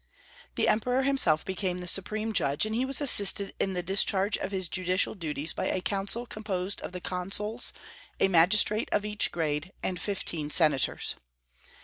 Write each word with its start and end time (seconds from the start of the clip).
The 0.55 0.67
Emperor 0.67 1.03
himself 1.03 1.45
became 1.45 1.77
the 1.77 1.85
supreme 1.85 2.33
judge, 2.33 2.65
and 2.65 2.73
he 2.73 2.85
was 2.85 3.01
assisted 3.01 3.53
in 3.59 3.73
the 3.73 3.83
discharge 3.83 4.35
of 4.35 4.49
his 4.49 4.67
judicial 4.67 5.13
duties 5.13 5.53
by 5.53 5.67
a 5.67 5.79
council 5.79 6.25
composed 6.25 6.81
of 6.81 6.91
the 6.91 6.99
consuls, 6.99 7.71
a 8.19 8.27
magistrate 8.27 8.89
of 8.91 9.05
each 9.05 9.31
grade, 9.31 9.73
and 9.83 10.01
fifteen 10.01 10.49
senators. 10.49 11.13